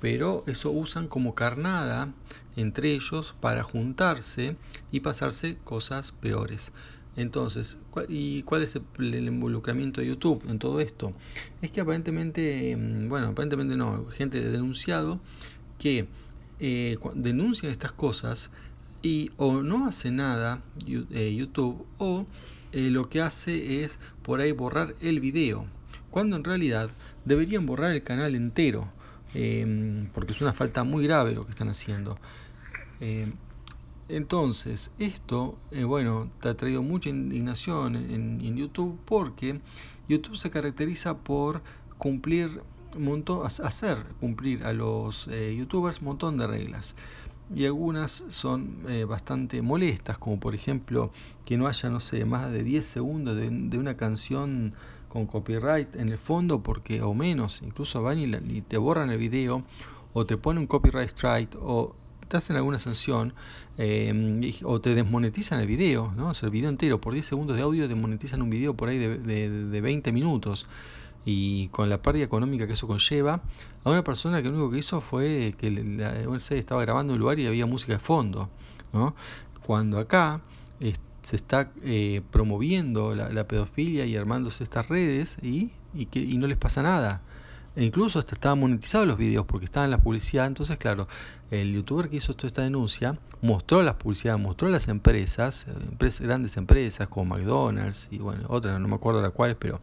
Pero 0.00 0.44
eso 0.46 0.70
usan 0.70 1.08
como 1.08 1.34
carnada 1.34 2.12
entre 2.56 2.92
ellos 2.92 3.34
para 3.40 3.62
juntarse 3.62 4.56
y 4.92 5.00
pasarse 5.00 5.58
cosas 5.64 6.12
peores. 6.12 6.72
Entonces, 7.18 7.76
¿y 8.08 8.44
cuál 8.44 8.62
es 8.62 8.76
el 8.76 9.26
involucramiento 9.26 10.00
de 10.00 10.06
YouTube 10.06 10.44
en 10.48 10.60
todo 10.60 10.78
esto? 10.78 11.12
Es 11.60 11.72
que 11.72 11.80
aparentemente, 11.80 12.76
mm, 12.76 13.08
bueno, 13.08 13.28
aparentemente 13.28 13.74
no, 13.76 14.06
gente 14.06 14.40
denunciado 14.40 15.18
que 15.80 16.06
eh, 16.60 16.96
denuncian 17.14 17.72
estas 17.72 17.90
cosas 17.90 18.50
y 19.02 19.32
o 19.36 19.62
no 19.64 19.88
hace 19.88 20.12
nada 20.12 20.62
eh, 20.86 21.34
YouTube 21.36 21.84
o 21.98 22.24
eh, 22.70 22.88
lo 22.90 23.08
que 23.08 23.20
hace 23.20 23.82
es 23.82 23.98
por 24.22 24.40
ahí 24.40 24.52
borrar 24.52 24.94
el 25.00 25.18
video, 25.18 25.66
cuando 26.10 26.36
en 26.36 26.44
realidad 26.44 26.88
deberían 27.24 27.66
borrar 27.66 27.92
el 27.94 28.04
canal 28.04 28.36
entero, 28.36 28.92
em, 29.34 30.06
porque 30.14 30.34
es 30.34 30.40
una 30.40 30.52
falta 30.52 30.84
muy 30.84 31.04
grave 31.04 31.34
lo 31.34 31.44
que 31.44 31.50
están 31.50 31.68
haciendo. 31.68 32.16
Entonces, 34.08 34.90
esto, 34.98 35.58
eh, 35.70 35.84
bueno, 35.84 36.30
te 36.40 36.48
ha 36.48 36.56
traído 36.56 36.82
mucha 36.82 37.10
indignación 37.10 37.94
en, 37.94 38.56
YouTube 38.56 38.98
porque 39.04 39.60
YouTube 40.08 40.36
se 40.36 40.50
caracteriza 40.50 41.18
por 41.18 41.62
cumplir, 41.98 42.62
montón, 42.98 43.46
hacer 43.46 43.98
cumplir 44.18 44.64
a 44.64 44.72
los 44.72 45.28
eh, 45.28 45.54
youtubers 45.54 46.00
un 46.00 46.06
montón 46.06 46.38
de 46.38 46.46
reglas. 46.46 46.96
Y 47.54 47.66
algunas 47.66 48.24
son 48.28 48.78
eh, 48.88 49.04
bastante 49.04 49.60
molestas, 49.60 50.16
como 50.16 50.40
por 50.40 50.54
ejemplo 50.54 51.12
que 51.44 51.58
no 51.58 51.66
haya, 51.66 51.90
no 51.90 52.00
sé, 52.00 52.24
más 52.24 52.50
de 52.50 52.62
10 52.62 52.86
segundos 52.86 53.36
de, 53.36 53.78
una 53.78 53.96
canción 53.98 54.72
con 55.08 55.26
copyright 55.26 55.96
en 55.96 56.08
el 56.08 56.18
fondo, 56.18 56.62
porque 56.62 57.02
o 57.02 57.12
menos, 57.12 57.60
incluso 57.62 58.02
van 58.02 58.18
y, 58.18 58.24
y 58.24 58.62
te 58.62 58.78
borran 58.78 59.10
el 59.10 59.18
video, 59.18 59.64
o 60.14 60.24
te 60.24 60.38
ponen 60.38 60.62
un 60.62 60.66
copyright 60.66 61.08
strike, 61.08 61.56
o 61.60 61.94
te 62.28 62.36
hacen 62.36 62.56
alguna 62.56 62.78
sanción 62.78 63.34
eh, 63.78 64.54
o 64.64 64.80
te 64.80 64.94
desmonetizan 64.94 65.60
el 65.60 65.66
video, 65.66 66.12
¿no? 66.16 66.30
el 66.30 66.50
video 66.50 66.68
entero, 66.68 67.00
por 67.00 67.14
10 67.14 67.26
segundos 67.26 67.56
de 67.56 67.62
audio 67.62 67.88
desmonetizan 67.88 68.42
un 68.42 68.50
video 68.50 68.74
por 68.74 68.88
ahí 68.88 68.98
de, 68.98 69.18
de, 69.18 69.80
20 69.80 70.12
minutos 70.12 70.66
y 71.24 71.68
con 71.68 71.88
la 71.88 72.00
pérdida 72.00 72.24
económica 72.24 72.66
que 72.66 72.74
eso 72.74 72.86
conlleva, 72.86 73.42
a 73.84 73.90
una 73.90 74.04
persona 74.04 74.42
que 74.42 74.48
lo 74.48 74.54
único 74.54 74.70
que 74.70 74.78
hizo 74.78 75.00
fue 75.00 75.54
que 75.58 75.68
estaba 76.50 76.82
grabando 76.82 77.14
un 77.14 77.18
lugar 77.18 77.38
y 77.38 77.46
había 77.46 77.66
música 77.66 77.94
de 77.94 77.98
fondo, 77.98 78.48
¿no? 78.92 79.14
Cuando 79.66 79.98
acá 79.98 80.40
se 81.22 81.36
está 81.36 81.70
eh, 81.82 82.22
promoviendo 82.30 83.14
la, 83.14 83.44
pedofilia 83.46 84.06
y 84.06 84.16
armándose 84.16 84.64
estas 84.64 84.88
redes 84.88 85.36
y, 85.42 85.72
y, 85.92 86.06
que, 86.06 86.20
y 86.20 86.38
no 86.38 86.46
les 86.46 86.56
pasa 86.56 86.82
nada. 86.82 87.20
E 87.78 87.84
incluso 87.84 88.18
hasta 88.18 88.34
estaban 88.34 88.58
monetizados 88.58 89.06
los 89.06 89.16
videos 89.16 89.46
porque 89.46 89.66
estaban 89.66 89.84
en 89.86 89.92
la 89.92 90.02
publicidad. 90.02 90.48
Entonces, 90.48 90.78
claro, 90.78 91.06
el 91.52 91.72
youtuber 91.72 92.08
que 92.08 92.16
hizo 92.16 92.34
toda 92.34 92.48
esta 92.48 92.62
denuncia 92.62 93.16
mostró 93.40 93.84
las 93.84 93.94
publicidades, 93.94 94.42
mostró 94.42 94.68
las 94.68 94.88
empresas, 94.88 95.64
empresas, 95.68 96.26
grandes 96.26 96.56
empresas 96.56 97.06
como 97.06 97.36
McDonald's 97.36 98.08
y 98.10 98.18
bueno, 98.18 98.46
otras, 98.48 98.80
no 98.80 98.88
me 98.88 98.96
acuerdo 98.96 99.22
las 99.22 99.30
cuales, 99.30 99.56
pero 99.60 99.80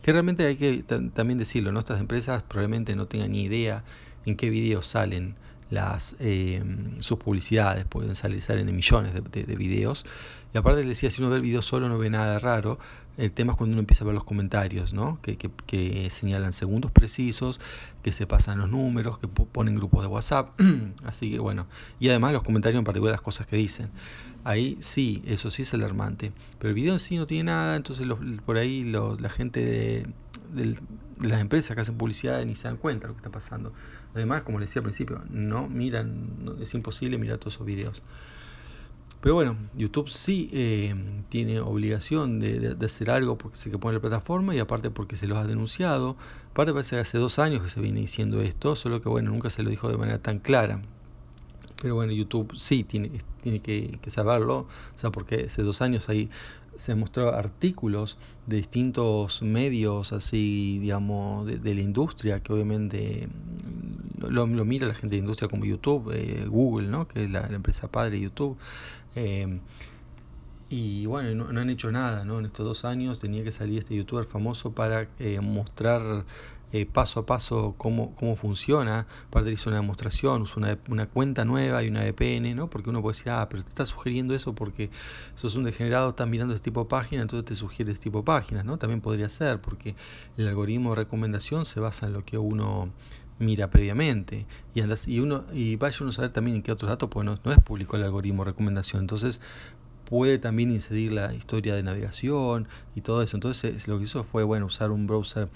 que 0.00 0.10
realmente 0.10 0.46
hay 0.46 0.56
que 0.56 0.84
también 0.84 1.38
decirlo, 1.38 1.70
¿no? 1.70 1.80
Estas 1.80 2.00
empresas 2.00 2.42
probablemente 2.42 2.96
no 2.96 3.08
tengan 3.08 3.32
ni 3.32 3.42
idea 3.42 3.84
en 4.24 4.36
qué 4.36 4.48
videos 4.48 4.86
salen 4.86 5.34
las 5.70 6.16
eh, 6.20 6.62
sus 7.00 7.18
publicidades, 7.18 7.84
pueden 7.84 8.14
salir, 8.14 8.42
salen 8.42 8.68
en 8.68 8.76
millones 8.76 9.12
de, 9.14 9.44
de, 9.44 9.56
videos. 9.56 10.04
Y 10.52 10.58
aparte 10.58 10.82
le 10.82 10.90
decía, 10.90 11.10
si 11.10 11.20
uno 11.20 11.30
ve 11.30 11.36
el 11.36 11.42
video 11.42 11.62
solo 11.62 11.88
no 11.88 11.98
ve 11.98 12.10
nada 12.10 12.38
raro, 12.38 12.78
el 13.16 13.32
tema 13.32 13.52
es 13.52 13.58
cuando 13.58 13.74
uno 13.74 13.80
empieza 13.80 14.04
a 14.04 14.06
ver 14.06 14.14
los 14.14 14.24
comentarios, 14.24 14.92
¿no? 14.92 15.18
que, 15.22 15.36
que, 15.36 15.50
que 15.66 16.10
señalan 16.10 16.52
segundos 16.52 16.90
precisos, 16.90 17.60
que 18.02 18.12
se 18.12 18.26
pasan 18.26 18.58
los 18.58 18.68
números, 18.68 19.18
que 19.18 19.28
ponen 19.28 19.76
grupos 19.76 20.02
de 20.02 20.08
WhatsApp, 20.08 20.60
así 21.04 21.30
que 21.30 21.38
bueno, 21.38 21.66
y 22.00 22.08
además 22.08 22.32
los 22.32 22.42
comentarios 22.42 22.78
en 22.78 22.84
particular 22.84 23.12
las 23.12 23.20
cosas 23.20 23.46
que 23.46 23.56
dicen. 23.56 23.90
Ahí 24.44 24.76
sí, 24.80 25.22
eso 25.26 25.50
sí 25.50 25.62
es 25.62 25.72
alarmante, 25.72 26.32
pero 26.58 26.68
el 26.68 26.74
video 26.74 26.92
en 26.92 26.98
sí 26.98 27.16
no 27.16 27.26
tiene 27.26 27.44
nada, 27.44 27.76
entonces 27.76 28.06
por 28.44 28.58
ahí 28.58 28.84
la 28.84 29.30
gente 29.30 29.64
de, 29.64 30.06
de, 30.52 30.78
las 31.22 31.40
empresas 31.40 31.74
que 31.74 31.80
hacen 31.80 31.96
publicidad 31.96 32.44
ni 32.44 32.54
se 32.54 32.68
dan 32.68 32.76
cuenta 32.76 33.06
de 33.06 33.08
lo 33.08 33.14
que 33.14 33.20
está 33.20 33.30
pasando. 33.30 33.72
Además, 34.14 34.42
como 34.42 34.58
les 34.58 34.70
decía 34.70 34.80
al 34.80 34.84
principio, 34.84 35.22
no 35.30 35.68
miran, 35.68 36.56
es 36.60 36.72
imposible 36.74 37.18
mirar 37.18 37.38
todos 37.38 37.54
esos 37.54 37.66
videos. 37.66 38.02
Pero 39.20 39.34
bueno, 39.34 39.56
YouTube 39.74 40.10
sí 40.10 40.50
eh, 40.52 40.94
tiene 41.30 41.58
obligación 41.58 42.40
de, 42.40 42.76
hacer 42.84 43.10
algo 43.10 43.38
porque 43.38 43.56
se 43.56 43.70
que 43.70 43.78
pone 43.78 43.94
la 43.94 44.00
plataforma 44.00 44.54
y 44.54 44.58
aparte 44.58 44.90
porque 44.90 45.16
se 45.16 45.26
los 45.26 45.38
ha 45.38 45.44
denunciado. 45.44 46.16
Aparte 46.50 46.74
parece 46.74 46.96
que 46.96 47.00
hace 47.00 47.16
dos 47.16 47.38
años 47.38 47.62
que 47.62 47.70
se 47.70 47.80
viene 47.80 48.00
diciendo 48.00 48.42
esto, 48.42 48.76
solo 48.76 49.00
que 49.00 49.08
bueno, 49.08 49.30
nunca 49.30 49.48
se 49.48 49.62
lo 49.62 49.70
dijo 49.70 49.88
de 49.88 49.96
manera 49.96 50.18
tan 50.18 50.40
clara. 50.40 50.82
Pero 51.84 51.96
bueno, 51.96 52.12
YouTube 52.12 52.56
sí 52.56 52.82
tiene, 52.82 53.10
tiene 53.42 53.60
que, 53.60 53.98
saberlo, 54.06 54.60
o 54.60 54.68
sea, 54.94 55.10
porque 55.12 55.44
hace 55.44 55.62
dos 55.62 55.82
años 55.82 56.08
ahí 56.08 56.30
se 56.76 56.94
mostró 56.94 57.34
artículos 57.34 58.16
de 58.46 58.56
distintos 58.56 59.42
medios, 59.42 60.14
así, 60.14 60.78
digamos, 60.80 61.44
de, 61.44 61.74
la 61.74 61.80
industria, 61.82 62.42
que 62.42 62.54
obviamente 62.54 63.28
lo, 64.16 64.46
mira 64.46 64.86
la 64.88 64.94
gente 64.94 65.16
de 65.16 65.20
industria 65.20 65.50
como 65.50 65.66
YouTube, 65.66 66.10
eh, 66.14 66.46
Google, 66.48 66.88
¿no? 66.88 67.06
Que 67.06 67.24
es 67.24 67.30
la, 67.30 67.48
empresa 67.48 67.86
padre 67.88 68.12
de 68.12 68.20
YouTube. 68.22 68.56
Eh, 69.14 69.60
y 70.70 71.04
bueno, 71.04 71.52
no, 71.52 71.60
han 71.60 71.68
hecho 71.68 71.92
nada, 71.92 72.24
¿no? 72.24 72.38
En 72.38 72.46
estos 72.46 72.64
dos 72.64 72.86
años 72.86 73.18
tenía 73.18 73.44
que 73.44 73.52
salir 73.52 73.80
este 73.80 73.94
youtuber 73.94 74.24
famoso 74.24 74.72
para 74.72 75.06
eh, 75.18 75.38
mostrar 75.42 76.24
eh, 76.74 76.86
paso 76.86 77.20
a 77.20 77.26
paso 77.26 77.76
cómo, 77.78 78.16
cómo 78.16 78.34
funciona. 78.34 79.06
Aparte 79.28 79.52
hizo 79.52 79.70
una 79.70 79.78
demostración, 79.78 80.42
usó 80.42 80.58
una, 80.58 80.76
una, 80.88 81.06
cuenta 81.06 81.44
nueva 81.44 81.84
y 81.84 81.88
una 81.88 82.02
VPN, 82.02 82.56
¿no? 82.56 82.68
Porque 82.68 82.90
uno 82.90 83.00
puede 83.00 83.16
decir, 83.16 83.30
ah, 83.30 83.46
pero 83.48 83.62
te 83.62 83.68
está 83.68 83.86
sugiriendo 83.86 84.34
eso 84.34 84.56
porque 84.56 84.90
sos 85.36 85.54
un 85.54 85.62
degenerado, 85.62 86.10
estás 86.10 86.26
mirando 86.26 86.52
este 86.52 86.64
tipo 86.64 86.80
de 86.82 86.86
página, 86.86 87.22
entonces 87.22 87.44
te 87.44 87.54
sugiere 87.54 87.92
este 87.92 88.02
tipo 88.02 88.18
de 88.18 88.24
páginas, 88.24 88.64
¿no? 88.64 88.76
También 88.76 89.00
podría 89.00 89.28
ser, 89.28 89.60
porque 89.60 89.94
el 90.36 90.48
algoritmo 90.48 90.90
de 90.90 90.96
recomendación 90.96 91.64
se 91.64 91.78
basa 91.78 92.06
en 92.06 92.12
lo 92.12 92.24
que 92.24 92.38
uno 92.38 92.90
mira 93.38 93.70
previamente 93.70 94.44
y 94.74 94.80
andas, 94.80 95.06
y 95.06 95.20
uno 95.20 95.44
y 95.52 95.76
vaya 95.76 95.96
uno 96.00 96.10
a 96.10 96.12
saber 96.12 96.32
también 96.32 96.56
en 96.56 96.62
qué 96.62 96.72
otros 96.72 96.88
datos 96.88 97.08
pues 97.10 97.24
no, 97.24 97.38
no 97.44 97.52
es 97.52 97.58
público 97.60 97.96
el 97.96 98.04
algoritmo 98.04 98.44
de 98.44 98.52
recomendación 98.52 99.02
entonces 99.02 99.40
puede 100.04 100.38
también 100.38 100.70
incidir 100.70 101.12
la 101.12 101.34
historia 101.34 101.74
de 101.74 101.82
navegación 101.82 102.68
y 102.94 103.00
todo 103.00 103.22
eso. 103.22 103.36
Entonces 103.36 103.88
lo 103.88 103.98
que 103.98 104.04
hizo 104.04 104.24
fue 104.24 104.44
bueno 104.44 104.66
usar 104.66 104.90
un 104.90 105.06
browser 105.06 105.48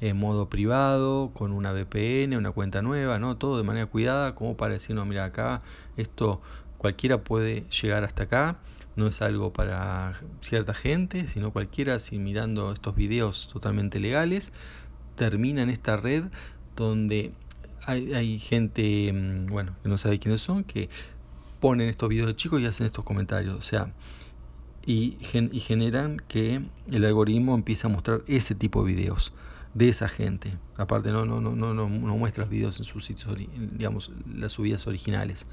en 0.00 0.16
modo 0.16 0.48
privado, 0.48 1.30
con 1.34 1.52
una 1.52 1.72
VPN, 1.72 2.36
una 2.36 2.52
cuenta 2.52 2.82
nueva, 2.82 3.18
¿no? 3.18 3.36
Todo 3.36 3.58
de 3.58 3.64
manera 3.64 3.86
cuidada, 3.86 4.34
como 4.34 4.56
para 4.56 4.74
decir, 4.74 4.96
no, 4.96 5.04
mira 5.04 5.24
acá, 5.24 5.62
esto 5.96 6.40
cualquiera 6.78 7.22
puede 7.22 7.64
llegar 7.68 8.04
hasta 8.04 8.24
acá, 8.24 8.56
no 8.96 9.06
es 9.06 9.20
algo 9.20 9.52
para 9.52 10.14
cierta 10.40 10.72
gente, 10.74 11.26
sino 11.26 11.52
cualquiera, 11.52 11.98
si 11.98 12.18
mirando 12.18 12.72
estos 12.72 12.94
videos 12.94 13.48
totalmente 13.52 14.00
legales, 14.00 14.52
termina 15.16 15.62
en 15.62 15.70
esta 15.70 15.98
red 15.98 16.24
donde 16.76 17.32
hay, 17.84 18.14
hay 18.14 18.38
gente, 18.38 19.12
mm, 19.12 19.46
bueno, 19.46 19.76
que 19.82 19.88
no 19.90 19.98
sabe 19.98 20.18
quiénes 20.18 20.40
son, 20.40 20.64
que 20.64 20.88
ponen 21.60 21.88
estos 21.90 22.08
videos 22.08 22.28
de 22.28 22.36
chicos 22.36 22.60
y 22.62 22.66
hacen 22.66 22.86
estos 22.86 23.04
comentarios. 23.04 23.54
O 23.54 23.62
sea, 23.62 23.92
y, 24.86 25.18
y 25.52 25.60
generan 25.60 26.16
que 26.26 26.62
el 26.90 27.04
algoritmo 27.04 27.54
empiece 27.54 27.86
a 27.86 27.90
mostrar 27.90 28.22
ese 28.26 28.54
tipo 28.54 28.82
de 28.82 28.94
videos 28.94 29.32
de 29.74 29.88
esa 29.88 30.08
gente. 30.08 30.56
Aparte 30.76 31.10
no, 31.10 31.24
no, 31.24 31.40
no, 31.40 31.54
no, 31.54 31.74
no, 31.74 31.88
muestra 31.88 32.42
los 32.42 32.50
videos 32.50 32.78
en 32.78 32.84
sus 32.84 33.04
sitios, 33.04 33.36
digamos, 33.72 34.10
las 34.34 34.52
subidas 34.52 34.86
originales. 34.86 35.46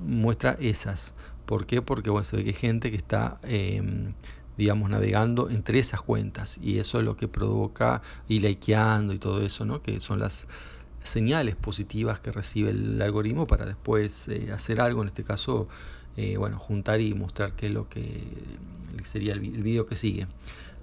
Muestra 0.00 0.56
esas. 0.60 1.14
¿Por 1.46 1.66
qué? 1.66 1.82
Porque 1.82 2.10
bueno, 2.10 2.24
se 2.24 2.36
ve 2.36 2.44
que 2.44 2.50
hay 2.50 2.56
gente 2.56 2.90
que 2.90 2.96
está, 2.96 3.38
em, 3.42 4.14
digamos, 4.56 4.90
navegando 4.90 5.50
entre 5.50 5.78
esas 5.78 6.00
cuentas. 6.00 6.58
Y 6.62 6.78
eso 6.78 6.98
es 6.98 7.04
lo 7.04 7.16
que 7.16 7.28
provoca, 7.28 8.02
y 8.28 8.40
likeando 8.40 9.12
y 9.12 9.18
todo 9.18 9.42
eso, 9.42 9.64
¿no? 9.64 9.82
Que 9.82 10.00
son 10.00 10.20
las 10.20 10.46
señales 11.02 11.54
positivas 11.54 12.18
que 12.20 12.32
recibe 12.32 12.70
el 12.70 13.00
algoritmo 13.00 13.46
para 13.46 13.66
después 13.66 14.26
eh, 14.28 14.50
hacer 14.52 14.80
algo, 14.80 15.02
en 15.02 15.08
este 15.08 15.22
caso, 15.22 15.68
eh, 16.16 16.36
bueno, 16.36 16.58
juntar 16.58 17.00
y 17.00 17.14
mostrar 17.14 17.52
qué 17.52 17.66
es 17.66 17.72
lo 17.72 17.88
que 17.88 18.26
sería 19.04 19.34
el, 19.34 19.40
vídeo 19.40 19.86
que 19.86 19.96
sigue. 19.96 20.26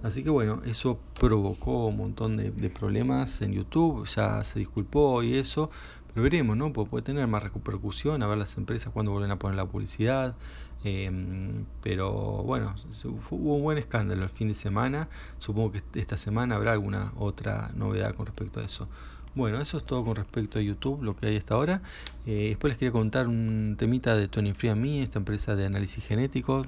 Así 0.03 0.23
que 0.23 0.29
bueno, 0.31 0.61
eso 0.65 0.99
provocó 1.19 1.87
un 1.87 1.97
montón 1.97 2.37
de, 2.37 2.69
problemas 2.69 3.41
en 3.41 3.53
YouTube, 3.53 4.05
ya 4.07 4.43
se 4.43 4.57
disculpó 4.59 5.21
y 5.21 5.35
eso, 5.35 5.69
pero 6.13 6.23
veremos, 6.23 6.57
¿no? 6.57 6.73
puede 6.73 7.03
tener 7.03 7.27
más 7.27 7.43
repercusión, 7.43 8.23
a 8.23 8.27
ver 8.27 8.37
las 8.39 8.57
empresas 8.57 8.91
cuando 8.91 9.11
vuelven 9.11 9.31
a 9.31 9.37
poner 9.37 9.55
la 9.57 9.65
publicidad. 9.65 10.35
Em, 10.83 11.65
pero 11.83 12.11
bueno, 12.11 12.73
hubo 13.29 13.55
un 13.55 13.63
buen 13.63 13.77
escándalo 13.77 14.23
el 14.23 14.29
fin 14.29 14.47
de 14.47 14.55
semana. 14.55 15.07
Supongo 15.37 15.71
que 15.73 15.99
esta 15.99 16.17
semana 16.17 16.55
habrá 16.55 16.71
alguna 16.73 17.13
otra 17.17 17.71
novedad 17.75 18.15
con 18.15 18.25
respecto 18.25 18.59
a 18.59 18.63
eso. 18.63 18.87
Bueno, 19.35 19.61
eso 19.61 19.77
es 19.77 19.85
todo 19.85 20.03
con 20.03 20.15
respecto 20.15 20.59
a 20.59 20.61
YouTube, 20.61 21.03
lo 21.03 21.15
que 21.15 21.27
hay 21.27 21.37
hasta 21.37 21.53
ahora. 21.53 21.81
Eh, 22.25 22.49
después 22.49 22.71
les 22.71 22.77
quería 22.79 22.91
contar 22.91 23.27
un 23.27 23.75
temita 23.77 24.15
de 24.15 24.27
Tony 24.27 24.53
Free 24.53 24.75
Me, 24.75 25.01
esta 25.03 25.19
empresa 25.19 25.55
de 25.55 25.65
análisis 25.65 26.03
genético, 26.03 26.65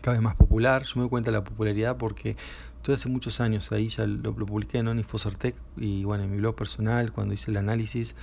cada 0.00 0.16
vez 0.16 0.22
más 0.22 0.34
popular. 0.36 0.84
Yo 0.84 0.92
me 0.96 1.02
doy 1.02 1.10
cuenta 1.10 1.30
de 1.30 1.36
la 1.38 1.44
popularidad 1.44 1.96
porque 1.96 2.36
estoy 2.76 2.94
hace 2.94 3.08
muchos 3.08 3.40
años 3.40 3.72
ahí, 3.72 3.88
ya 3.88 4.06
lo, 4.06 4.34
publiqué 4.34 4.78
en 4.78 4.88
Onifosertec 4.88 5.54
y 5.76 6.04
bueno, 6.04 6.24
en 6.24 6.30
mi 6.30 6.38
blog 6.38 6.54
personal, 6.54 7.12
cuando 7.12 7.34
hice 7.34 7.50
el 7.50 7.58
análisis, 7.58 8.14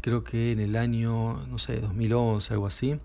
creo 0.00 0.24
que 0.24 0.52
en 0.52 0.60
el 0.60 0.76
año, 0.76 1.46
no 1.46 1.58
sé, 1.58 1.80
2011, 1.80 2.52
algo 2.52 2.66
así. 2.66 2.98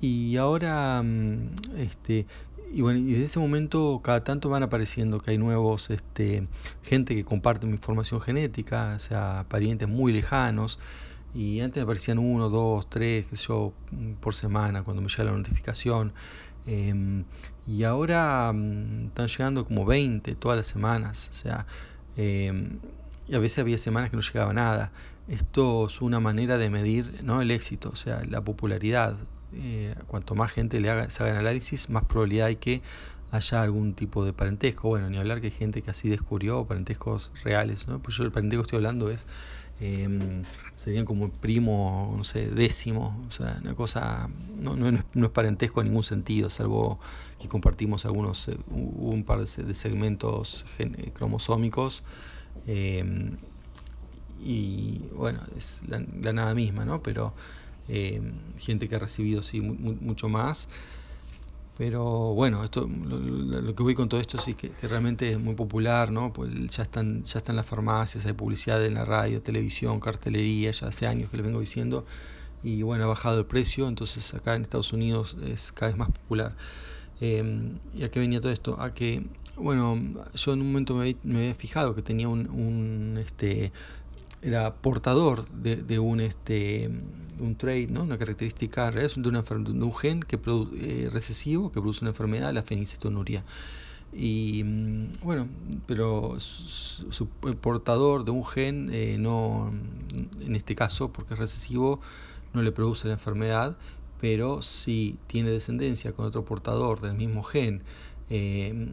Y 0.00 0.36
ahora, 0.36 1.02
mm, 1.02 1.50
este, 1.78 2.26
y 2.72 2.82
bueno, 2.82 2.98
y 2.98 3.12
desde 3.12 3.24
ese 3.24 3.40
momento 3.40 4.00
cada 4.04 4.22
tanto 4.22 4.48
van 4.48 4.62
apareciendo 4.62 5.20
que 5.20 5.32
hay 5.32 5.38
nuevos, 5.38 5.90
este, 5.90 6.46
gente 6.82 7.14
que 7.14 7.24
comparte 7.24 7.66
mi 7.66 7.72
información 7.72 8.20
genética, 8.20 8.94
o 8.96 8.98
sea, 9.00 9.46
parientes 9.48 9.88
muy 9.88 10.12
lejanos, 10.12 10.78
y 11.34 11.60
antes 11.60 11.82
aparecían 11.82 12.18
uno, 12.18 12.48
dos, 12.48 12.88
tres, 12.88 13.26
qué 13.26 13.36
sé 13.36 13.46
yo, 13.48 13.72
por 14.20 14.34
semana 14.34 14.82
cuando 14.82 15.02
me 15.02 15.08
llega 15.08 15.24
la 15.24 15.32
notificación, 15.32 16.12
em, 16.66 17.24
y 17.66 17.84
ahora 17.84 18.52
mm, 18.52 19.06
están 19.08 19.28
llegando 19.28 19.64
como 19.64 19.84
20 19.84 20.34
todas 20.34 20.58
las 20.58 20.66
semanas, 20.66 21.28
o 21.30 21.34
sea, 21.34 21.66
em, 22.16 22.78
y 23.26 23.34
a 23.34 23.38
veces 23.38 23.58
había 23.58 23.78
semanas 23.78 24.10
que 24.10 24.16
no 24.16 24.22
llegaba 24.22 24.52
nada. 24.52 24.92
Esto 25.28 25.86
es 25.86 26.00
una 26.00 26.20
manera 26.20 26.56
de 26.56 26.70
medir 26.70 27.20
¿no? 27.22 27.42
el 27.42 27.50
éxito, 27.50 27.90
o 27.90 27.96
sea, 27.96 28.24
la 28.24 28.40
popularidad 28.40 29.16
eh, 29.52 29.94
cuanto 30.06 30.34
más 30.34 30.52
gente 30.52 30.80
le 30.80 30.90
haga, 30.90 31.10
se 31.10 31.22
haga 31.22 31.32
el 31.32 31.38
análisis, 31.38 31.88
más 31.88 32.04
probabilidad 32.04 32.48
hay 32.48 32.56
que 32.56 32.82
haya 33.30 33.62
algún 33.62 33.94
tipo 33.94 34.24
de 34.24 34.32
parentesco. 34.32 34.88
Bueno, 34.88 35.10
ni 35.10 35.18
hablar 35.18 35.40
que 35.40 35.48
hay 35.48 35.52
gente 35.52 35.82
que 35.82 35.90
así 35.90 36.08
descubrió 36.08 36.64
parentescos 36.64 37.32
reales, 37.44 37.86
¿no? 37.88 37.98
Pues 38.00 38.16
yo 38.16 38.24
el 38.24 38.32
parentesco 38.32 38.62
que 38.62 38.66
estoy 38.66 38.76
hablando 38.78 39.10
es, 39.10 39.26
eh, 39.80 40.42
serían 40.76 41.04
como 41.04 41.28
primo, 41.30 42.14
no 42.16 42.24
sé, 42.24 42.48
décimo, 42.48 43.16
o 43.28 43.30
sea, 43.30 43.58
una 43.60 43.74
cosa, 43.74 44.28
no, 44.56 44.76
no, 44.76 44.88
es, 44.88 45.30
parentesco 45.30 45.80
en 45.80 45.88
ningún 45.88 46.02
sentido, 46.02 46.50
salvo 46.50 46.98
que 47.38 47.48
compartimos 47.48 48.04
algunos, 48.04 48.48
eh, 48.48 48.56
un 48.68 49.24
par 49.24 49.40
de 49.40 49.74
segmentos 49.74 50.64
eh, 50.78 51.10
cromosómicos. 51.14 52.02
y 54.40 55.08
bueno, 55.12 55.40
es 55.56 55.82
la, 55.86 56.00
nada 56.32 56.54
misma, 56.54 56.84
¿no? 56.84 57.02
Pero 57.02 57.34
eh, 57.88 58.20
gente 58.58 58.88
que 58.88 58.96
ha 58.96 58.98
recibido 58.98 59.42
sí, 59.42 59.60
mucho 59.60 60.28
más. 60.28 60.68
Pero 61.78 62.34
bueno, 62.34 62.64
esto, 62.64 62.88
lo, 62.88 63.74
que 63.76 63.82
voy 63.84 63.94
con 63.94 64.08
todo 64.08 64.20
esto 64.20 64.36
sí 64.38 64.54
que, 64.54 64.72
realmente 64.82 65.30
es 65.30 65.38
muy 65.38 65.54
popular, 65.54 66.10
¿no? 66.10 66.32
Pues 66.32 66.50
ya 66.70 66.82
están, 66.82 67.22
ya 67.22 67.38
están 67.38 67.54
las 67.54 67.66
farmacias, 67.68 68.26
hay 68.26 68.32
publicidad 68.32 68.84
en 68.84 68.94
la 68.94 69.04
radio, 69.04 69.40
televisión, 69.42 70.00
cartelería, 70.00 70.72
ya 70.72 70.88
hace 70.88 71.06
años 71.06 71.30
que 71.30 71.36
les 71.36 71.46
vengo 71.46 71.60
diciendo. 71.60 72.04
Y 72.64 72.82
bueno, 72.82 73.04
ha 73.04 73.06
bajado 73.06 73.38
el 73.38 73.46
precio, 73.46 73.86
entonces 73.86 74.34
acá 74.34 74.56
en 74.56 74.62
Estados 74.62 74.92
Unidos 74.92 75.36
es 75.46 75.70
cada 75.70 75.92
vez 75.92 75.96
más 75.96 76.10
popular. 76.10 76.56
Eh, 77.20 77.70
¿Y 77.94 78.02
a 78.02 78.10
qué 78.10 78.18
venía 78.18 78.40
todo 78.40 78.50
esto? 78.50 78.80
A 78.80 78.92
que, 78.92 79.24
bueno, 79.54 79.96
yo 80.34 80.52
en 80.52 80.60
un 80.60 80.66
momento 80.66 80.96
me, 80.96 81.16
había 81.36 81.54
fijado 81.54 81.94
que 81.94 82.02
tenía 82.02 82.28
un, 82.28 82.50
un 82.50 83.18
este, 83.18 83.70
era 84.42 84.74
portador 84.76 85.48
de, 85.50 85.98
un 85.98 86.20
este 86.20 86.90
un 87.40 87.56
trait, 87.56 87.88
¿no? 87.88 88.02
una 88.02 88.18
característica 88.18 88.90
real 88.90 89.10
de, 89.16 89.30
de 89.30 89.84
un 89.84 89.94
gen 89.94 90.20
que 90.20 90.38
eh, 90.76 91.08
recesivo 91.12 91.70
que 91.70 91.80
produce 91.80 92.00
una 92.02 92.10
enfermedad, 92.10 92.52
la 92.52 92.62
fenicetonuria. 92.62 93.44
Y 94.12 94.62
mm, 94.64 95.12
bueno, 95.22 95.48
pero 95.86 96.36
su, 96.40 97.28
portador 97.60 98.24
de 98.24 98.30
un 98.30 98.44
gen, 98.44 98.90
eh, 98.92 99.16
no, 99.18 99.70
en 100.40 100.56
este 100.56 100.74
caso, 100.74 101.12
porque 101.12 101.34
es 101.34 101.40
recesivo, 101.40 102.00
no 102.54 102.62
le 102.62 102.72
produce 102.72 103.08
la 103.08 103.14
enfermedad, 103.14 103.76
pero 104.20 104.62
si 104.62 105.18
tiene 105.26 105.50
descendencia 105.50 106.12
con 106.12 106.26
otro 106.26 106.44
portador 106.44 107.00
del 107.00 107.14
mismo 107.14 107.42
gen, 107.42 107.82
eh, 108.30 108.88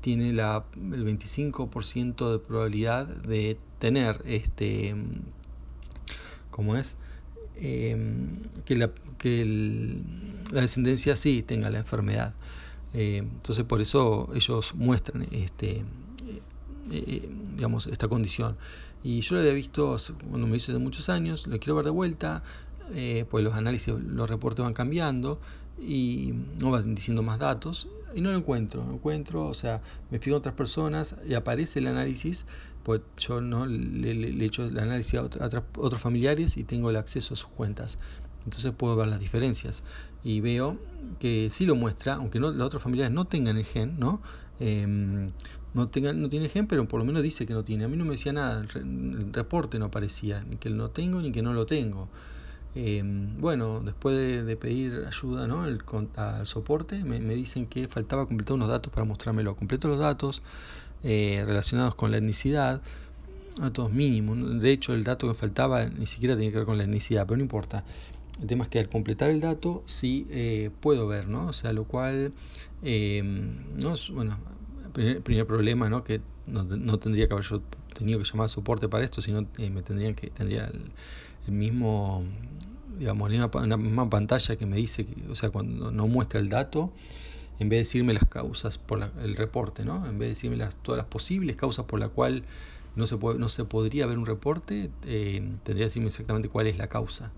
tiene 0.00 0.32
la, 0.32 0.64
el 0.74 1.04
25% 1.04 2.32
de 2.32 2.38
probabilidad 2.38 3.06
de 3.06 3.58
tener 3.78 4.22
este 4.24 4.94
como 6.50 6.76
es 6.76 6.96
em, 7.56 8.42
que, 8.64 8.76
la, 8.76 8.90
que 9.18 10.02
la 10.52 10.62
descendencia 10.62 11.16
sí 11.16 11.42
tenga 11.42 11.70
la 11.70 11.78
enfermedad. 11.78 12.34
Eh, 12.94 13.18
entonces 13.18 13.64
por 13.64 13.80
eso 13.80 14.28
ellos 14.34 14.74
muestran 14.74 15.28
este 15.30 15.78
eh, 15.78 16.42
eh, 16.90 17.28
digamos 17.56 17.86
esta 17.86 18.08
condición. 18.08 18.56
Y 19.04 19.20
yo 19.20 19.36
lo 19.36 19.40
había 19.42 19.52
visto 19.52 19.96
cuando 20.28 20.46
me 20.48 20.56
hice 20.56 20.72
de 20.72 20.78
muchos 20.78 21.08
años 21.08 21.46
lo 21.46 21.58
quiero 21.58 21.76
ver 21.76 21.84
de 21.84 21.90
vuelta 21.92 22.42
eh, 22.94 23.26
pues 23.30 23.44
los 23.44 23.54
análisis, 23.54 23.94
los 23.94 24.28
reportes 24.28 24.64
van 24.64 24.72
cambiando 24.72 25.40
y 25.80 26.32
no 26.58 26.70
van 26.70 26.94
diciendo 26.94 27.22
más 27.22 27.38
datos 27.38 27.88
y 28.14 28.20
no 28.20 28.30
lo 28.30 28.38
encuentro, 28.38 28.84
no 28.84 28.94
encuentro, 28.94 29.46
o 29.46 29.54
sea, 29.54 29.82
me 30.10 30.18
fijo 30.18 30.36
en 30.36 30.38
otras 30.38 30.54
personas 30.54 31.16
y 31.26 31.34
aparece 31.34 31.78
el 31.78 31.86
análisis, 31.86 32.46
pues 32.82 33.02
yo 33.18 33.40
no 33.40 33.66
le, 33.66 34.14
le, 34.14 34.44
echo 34.44 34.64
el 34.64 34.78
análisis 34.78 35.14
a, 35.14 35.22
otros 35.22 36.00
familiares 36.00 36.56
y 36.56 36.64
tengo 36.64 36.90
el 36.90 36.96
acceso 36.96 37.34
a 37.34 37.36
sus 37.36 37.48
cuentas. 37.48 37.98
Entonces 38.44 38.72
puedo 38.72 38.96
ver 38.96 39.08
las 39.08 39.20
diferencias 39.20 39.82
y 40.24 40.40
veo 40.40 40.78
que 41.20 41.48
sí 41.50 41.66
lo 41.66 41.74
muestra, 41.74 42.14
aunque 42.14 42.40
no, 42.40 42.50
los 42.50 42.66
otros 42.66 42.82
familiares 42.82 43.12
no 43.12 43.26
tengan 43.26 43.58
el 43.58 43.64
gen, 43.64 43.98
¿no? 43.98 44.22
Em, 44.58 45.30
no, 45.74 45.88
tengan, 45.88 46.20
no 46.20 46.28
tiene 46.28 46.48
gen, 46.48 46.66
pero 46.66 46.88
por 46.88 46.98
lo 46.98 47.04
menos 47.04 47.22
dice 47.22 47.46
que 47.46 47.52
no 47.52 47.62
tiene. 47.62 47.84
A 47.84 47.88
mí 47.88 47.96
no 47.96 48.04
me 48.04 48.12
decía 48.12 48.32
nada, 48.32 48.64
el, 48.74 49.32
reporte 49.32 49.78
no 49.78 49.86
aparecía, 49.86 50.42
ni 50.42 50.56
que 50.56 50.70
lo 50.70 50.90
tengo 50.90 51.20
ni 51.20 51.30
que 51.30 51.42
no 51.42 51.52
lo 51.52 51.66
tengo. 51.66 52.08
Em, 52.80 53.40
bueno, 53.40 53.80
después 53.80 54.16
de, 54.46 54.56
pedir 54.56 55.04
ayuda 55.04 55.48
¿no? 55.48 55.66
El, 55.66 55.80
al 56.14 56.46
soporte, 56.46 57.02
me, 57.02 57.18
dicen 57.34 57.66
que 57.66 57.88
faltaba 57.88 58.26
completar 58.26 58.54
unos 58.54 58.68
datos 58.68 58.92
para 58.92 59.04
mostrármelo. 59.04 59.56
Completo 59.56 59.88
los 59.88 59.98
datos 59.98 60.42
eh, 61.02 61.42
relacionados 61.44 61.96
con 61.96 62.12
la 62.12 62.18
etnicidad, 62.18 62.80
datos 63.60 63.90
mínimos. 63.90 64.60
De 64.60 64.70
hecho, 64.70 64.94
el 64.94 65.02
dato 65.02 65.26
que 65.26 65.34
faltaba 65.34 65.86
ni 65.86 66.06
siquiera 66.06 66.36
tenía 66.36 66.52
que 66.52 66.58
ver 66.58 66.66
con 66.66 66.78
la 66.78 66.84
etnicidad, 66.84 67.26
pero 67.26 67.38
no 67.38 67.42
importa. 67.42 67.82
El 68.40 68.46
tema 68.46 68.62
es 68.62 68.70
que 68.70 68.78
al 68.78 68.88
completar 68.88 69.30
el 69.30 69.40
dato 69.40 69.82
sí 69.86 70.28
eh, 70.30 70.70
puedo 70.80 71.08
ver, 71.08 71.26
¿no? 71.26 71.48
O 71.48 71.52
sea, 71.52 71.72
lo 71.72 71.82
cual, 71.82 72.32
em, 72.84 73.56
no 73.76 73.96
bueno, 74.12 74.38
primer, 74.92 75.22
primer 75.22 75.46
problema, 75.46 75.88
¿no? 75.88 76.04
Que 76.04 76.20
no, 76.46 76.64
no, 76.64 76.98
tendría 76.98 77.26
que 77.26 77.34
haber 77.34 77.46
yo 77.46 77.62
tenido 77.94 78.18
que 78.18 78.24
llamar 78.24 78.48
soporte 78.48 78.88
para 78.88 79.04
esto, 79.04 79.20
sino 79.22 79.46
eh, 79.58 79.70
me 79.70 79.82
tendrían 79.82 80.14
que 80.14 80.30
tendría 80.30 80.66
el, 80.66 80.90
el 81.46 81.52
mismo, 81.52 82.24
digamos, 82.98 83.30
la 83.30 83.76
misma 83.76 84.08
pantalla 84.10 84.56
que 84.56 84.66
me 84.66 84.76
dice, 84.76 85.06
que, 85.06 85.30
o 85.30 85.34
sea, 85.34 85.50
cuando 85.50 85.90
no 85.90 86.06
muestra 86.06 86.40
el 86.40 86.48
dato, 86.48 86.92
en 87.58 87.68
vez 87.68 87.78
de 87.78 87.84
decirme 87.84 88.12
las 88.12 88.24
causas 88.24 88.78
por 88.78 89.10
el 89.22 89.36
reporte, 89.36 89.84
¿no? 89.84 90.06
En 90.06 90.18
vez 90.18 90.26
de 90.26 90.34
decirme 90.34 90.56
las, 90.56 90.76
todas 90.76 90.98
las 90.98 91.06
posibles 91.06 91.56
causas 91.56 91.84
por 91.86 91.98
la 91.98 92.08
cual 92.08 92.44
no 92.94 93.06
se, 93.06 93.16
puede, 93.16 93.38
no 93.38 93.48
se 93.48 93.64
podría 93.64 94.06
ver 94.06 94.18
un 94.18 94.26
reporte, 94.26 94.90
eh, 95.06 95.40
tendría 95.64 95.84
que 95.84 95.84
decirme 95.84 96.08
exactamente 96.08 96.48
cuál 96.48 96.66
es 96.66 96.78
la 96.78 96.88
causa, 96.88 97.30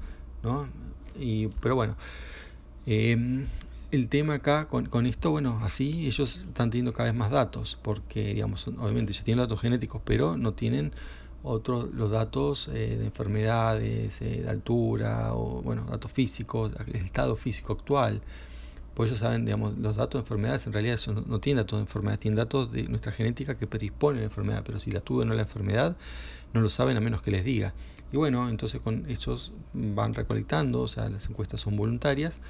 ¿no? 0.42 0.68
Y, 1.18 1.48
pero 1.60 1.74
bueno, 1.74 1.96
eh, 2.86 3.46
el 3.90 4.08
tema 4.08 4.34
acá 4.34 4.68
con, 4.68 4.86
con, 4.86 5.06
esto, 5.06 5.30
bueno, 5.30 5.60
así 5.62 6.06
ellos 6.06 6.44
están 6.46 6.70
teniendo 6.70 6.92
cada 6.92 7.10
vez 7.10 7.18
más 7.18 7.30
datos, 7.30 7.78
porque, 7.82 8.34
digamos, 8.34 8.68
obviamente 8.68 9.12
ellos 9.12 9.24
tienen 9.24 9.42
datos 9.42 9.60
genéticos, 9.60 10.00
pero 10.04 10.36
no 10.36 10.54
tienen 10.54 10.92
otros 11.42 11.92
los 11.94 12.10
datos 12.10 12.68
eh, 12.68 12.96
de 12.98 13.06
enfermedades, 13.06 14.20
eh, 14.22 14.42
de 14.42 14.50
altura, 14.50 15.34
o 15.34 15.62
bueno, 15.62 15.84
datos 15.84 16.12
físicos, 16.12 16.72
el 16.86 16.96
estado 16.96 17.36
físico 17.36 17.72
actual. 17.72 18.20
Pues 18.94 19.10
ellos 19.10 19.20
saben, 19.20 19.44
digamos, 19.44 19.78
los 19.78 19.96
datos 19.96 20.20
de 20.20 20.24
enfermedades 20.24 20.66
en 20.66 20.72
realidad 20.72 20.98
no, 21.26 21.38
tienen 21.40 21.62
datos 21.62 21.78
de 21.78 21.82
enfermedades, 21.82 22.20
tienen 22.20 22.36
datos 22.36 22.70
de 22.72 22.82
nuestra 22.84 23.12
genética 23.12 23.56
que 23.56 23.66
predisponen 23.66 24.18
a 24.18 24.20
la 24.22 24.26
enfermedad, 24.26 24.62
pero 24.66 24.78
si 24.78 24.90
la 24.90 25.00
tuve 25.00 25.22
o 25.22 25.24
no 25.24 25.34
la 25.34 25.42
enfermedad, 25.42 25.96
no 26.52 26.60
lo 26.60 26.68
saben 26.68 26.96
a 26.96 27.00
menos 27.00 27.22
que 27.22 27.30
les 27.30 27.44
diga. 27.44 27.72
Y 28.12 28.16
bueno, 28.16 28.48
entonces 28.50 28.80
con 28.80 29.08
estos 29.08 29.52
van 29.72 30.14
recolectando, 30.14 30.80
o 30.82 30.88
sea, 30.88 31.08
las 31.08 31.30
encuestas 31.30 31.60
son 31.60 31.76
voluntarias 31.76 32.40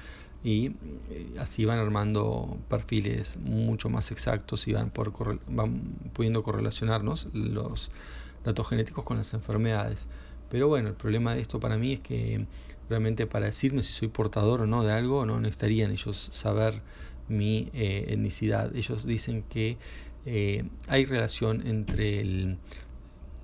y 0.43 0.67
eh, 1.09 1.35
así 1.39 1.65
van 1.65 1.79
armando 1.79 2.57
perfiles 2.69 3.37
mucho 3.37 3.89
más 3.89 4.11
exactos 4.11 4.67
y 4.67 4.73
van, 4.73 4.89
por, 4.89 5.39
van 5.47 5.81
pudiendo 6.13 6.41
correlacionarnos 6.43 7.27
los 7.33 7.91
datos 8.43 8.67
genéticos 8.67 9.03
con 9.03 9.17
las 9.17 9.33
enfermedades. 9.33 10.07
Pero 10.49 10.67
bueno, 10.67 10.89
el 10.89 10.95
problema 10.95 11.35
de 11.35 11.41
esto 11.41 11.59
para 11.59 11.77
mí 11.77 11.93
es 11.93 11.99
que 11.99 12.45
realmente 12.89 13.27
para 13.27 13.45
decirme 13.45 13.83
si 13.83 13.93
soy 13.93 14.07
portador 14.09 14.61
o 14.61 14.67
no 14.67 14.83
de 14.83 14.91
algo, 14.91 15.25
no 15.25 15.39
necesitarían 15.39 15.91
ellos 15.91 16.29
saber 16.31 16.81
mi 17.29 17.69
eh, 17.73 18.07
etnicidad. 18.09 18.75
Ellos 18.75 19.05
dicen 19.05 19.43
que 19.43 19.77
eh, 20.25 20.65
hay 20.87 21.05
relación 21.05 21.65
entre 21.65 22.19
el, 22.19 22.57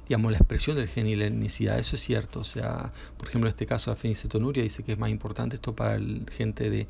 digamos, 0.07 0.31
la 0.31 0.37
expresión 0.37 0.77
del 0.77 0.87
gen 0.87 1.07
y 1.07 1.15
la 1.15 1.25
etnicidad. 1.25 1.79
Eso 1.79 1.95
es 1.95 2.01
cierto. 2.01 2.41
O 2.41 2.43
sea, 2.43 2.91
por 3.17 3.27
ejemplo, 3.27 3.47
en 3.47 3.53
este 3.53 3.65
caso, 3.65 3.91
la 3.91 3.95
fenicetonuria 3.95 4.63
dice 4.63 4.83
que 4.83 4.93
es 4.93 4.97
más 4.97 5.09
importante 5.09 5.55
esto 5.55 5.75
para 5.75 5.95
el 5.95 6.25
gente 6.31 6.69
de 6.69 6.87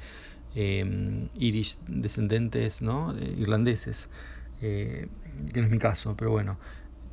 eh, 0.56 1.30
irish 1.36 1.78
descendentes 1.88 2.82
¿no? 2.82 3.16
irlandeses, 3.20 4.10
que 4.60 5.10
no 5.54 5.64
es 5.64 5.70
mi 5.70 5.80
caso, 5.80 6.16
pero 6.18 6.32
bueno. 6.32 6.58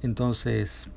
Entonces, 0.03 0.91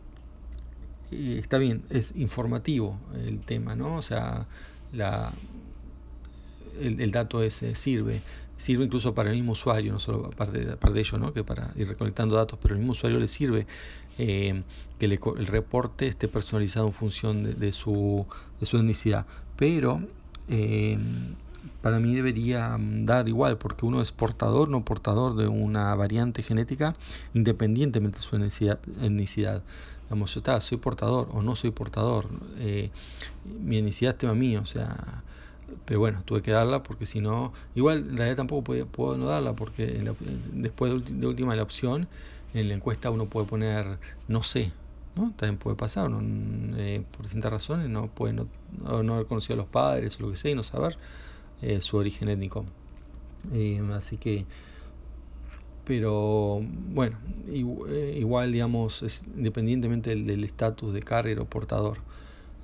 está 1.11 1.57
bien, 1.57 1.83
es 1.89 2.13
informativo 2.15 2.99
el 3.15 3.39
tema, 3.41 3.75
¿no? 3.75 3.95
O 3.95 4.01
sea, 4.01 4.47
la, 4.91 5.33
el, 6.79 7.11
dato 7.11 7.41
ese 7.41 7.75
sirve, 7.75 8.21
sirve 8.57 8.85
incluso 8.85 9.13
para 9.13 9.29
el 9.29 9.35
mismo 9.35 9.53
usuario, 9.53 9.93
no 9.93 9.99
solo 9.99 10.27
aparte, 10.27 10.65
de 10.65 10.99
ello, 10.99 11.17
¿no? 11.17 11.33
Que 11.33 11.43
para 11.43 11.71
ir 11.75 11.87
recolectando 11.87 12.35
datos, 12.35 12.59
pero 12.61 12.73
el 12.73 12.79
mismo 12.79 12.91
usuario 12.91 13.19
le 13.19 13.27
sirve 13.27 13.67
eh, 14.17 14.63
que 14.99 15.05
el 15.05 15.47
reporte 15.47 16.07
esté 16.07 16.27
personalizado 16.27 16.87
en 16.87 16.93
función 16.93 17.59
de, 17.59 17.71
su, 17.71 18.25
de 18.59 18.65
su 18.65 18.77
etnicidad. 18.77 19.25
Pero 19.55 20.01
eh, 20.49 20.97
para 21.81 21.99
mí 21.99 22.15
debería 22.15 22.77
dar 22.79 23.27
igual, 23.27 23.57
porque 23.57 23.85
uno 23.85 24.01
es 24.01 24.11
portador, 24.11 24.69
no 24.69 24.83
portador 24.83 25.35
de 25.35 25.47
una 25.47 25.93
variante 25.95 26.43
genética, 26.43 26.95
independientemente 27.33 28.19
de 28.19 28.23
su 28.23 28.35
etnicidad. 28.35 29.63
Digamos, 30.03 30.33
yo 30.33 30.39
está, 30.39 30.59
soy 30.61 30.77
portador 30.77 31.27
o 31.31 31.41
no 31.41 31.55
soy 31.55 31.71
portador. 31.71 32.27
Eh, 32.57 32.91
mi 33.59 33.77
etnicidad 33.77 34.13
es 34.13 34.17
tema 34.17 34.33
mío, 34.33 34.61
o 34.61 34.65
sea. 34.65 35.23
Pero 35.85 35.99
bueno, 35.99 36.21
tuve 36.23 36.41
que 36.41 36.51
darla 36.51 36.83
porque 36.83 37.05
si 37.05 37.21
no. 37.21 37.53
Igual 37.75 37.99
en 38.09 38.17
realidad 38.17 38.37
tampoco 38.37 38.75
puedo, 38.85 39.17
no 39.17 39.25
darla 39.25 39.53
porque 39.53 40.01
después 40.53 41.05
de, 41.05 41.27
última 41.27 41.55
la 41.55 41.63
opción, 41.63 42.07
en 42.53 42.69
la 42.69 42.75
encuesta 42.75 43.11
uno 43.11 43.25
puede 43.27 43.47
poner 43.47 43.99
no 44.27 44.43
sé, 44.43 44.71
¿no? 45.15 45.33
También 45.37 45.57
puede 45.57 45.75
pasar, 45.75 46.09
eh, 46.77 47.03
por 47.11 47.23
distintas 47.23 47.51
razones, 47.51 47.89
no 47.89 48.07
puede 48.07 48.33
no, 48.33 48.47
no, 49.03 49.13
haber 49.15 49.27
conocido 49.27 49.55
a 49.55 49.57
los 49.57 49.67
padres 49.67 50.19
o 50.19 50.23
lo 50.23 50.31
que 50.31 50.37
sea 50.37 50.51
y 50.51 50.55
no 50.55 50.63
saber 50.63 50.97
eh, 51.61 51.81
su 51.81 51.97
origen 51.97 52.29
étnico. 52.29 52.65
Eh, 53.53 53.81
así 53.93 54.17
que, 54.17 54.45
pero 55.85 56.61
bueno, 56.89 57.17
igual, 57.47 58.51
digamos, 58.51 59.03
es, 59.03 59.21
independientemente 59.35 60.15
del 60.15 60.43
estatus 60.43 60.93
de 60.93 61.01
carrier 61.01 61.39
o 61.39 61.45
portador. 61.45 61.99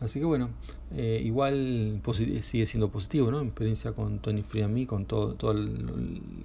Así 0.04 0.20
que 0.20 0.26
bueno, 0.26 0.50
igual 0.92 2.02
sigue 2.42 2.66
siendo 2.66 2.90
positivo, 2.90 3.32
¿no? 3.32 3.42
Mi 3.42 3.48
experiencia 3.48 3.94
con 3.94 4.20
Tony 4.20 4.44
Free 4.44 4.86
con 4.86 5.06
todo, 5.06 5.36
todas 5.36 5.58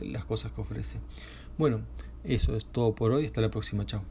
las 0.01 0.25
cosas 0.25 0.53
que 0.53 0.61
ofrece. 0.61 0.99
Bueno, 1.59 1.81
eso 2.25 2.57
es 2.57 2.65
todo 2.65 2.95
por 2.95 3.13
hoy. 3.13 3.27
Hasta 3.27 3.41
la 3.41 3.51
próxima. 3.51 3.85
Chao. 3.85 4.03